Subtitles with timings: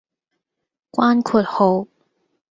[0.93, 1.87] 關括號